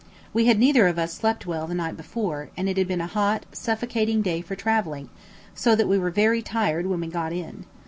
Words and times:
We 0.33 0.47
had 0.47 0.57
neither 0.57 0.87
of 0.87 0.97
us 0.97 1.13
slept 1.13 1.45
well 1.45 1.67
the 1.67 1.75
night 1.75 1.95
before, 1.95 2.49
and 2.57 2.67
it 2.67 2.75
had 2.75 2.87
been 2.87 3.01
a 3.01 3.05
hot, 3.05 3.45
suffocating 3.51 4.23
day 4.23 4.41
for 4.41 4.55
travelling, 4.55 5.11
so 5.53 5.75
that 5.75 5.87
we 5.87 5.99
were 5.99 6.09
very 6.09 6.41
tired 6.41 6.87
when 6.87 7.01
we 7.01 7.07
got 7.07 7.31
in. 7.33 7.65